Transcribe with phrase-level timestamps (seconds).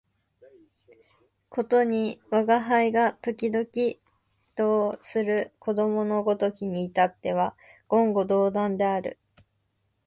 [1.49, 3.67] ことに吾輩が時々
[4.55, 7.55] 同衾する子供のごときに至っては
[7.87, 9.19] 言語道断である